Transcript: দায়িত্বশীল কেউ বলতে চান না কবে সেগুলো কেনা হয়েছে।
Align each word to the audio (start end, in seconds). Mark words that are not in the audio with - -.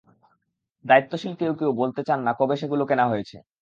দায়িত্বশীল 0.85 1.33
কেউ 1.39 1.71
বলতে 1.81 2.01
চান 2.07 2.19
না 2.25 2.31
কবে 2.39 2.55
সেগুলো 2.61 2.83
কেনা 2.89 3.05
হয়েছে। 3.11 3.37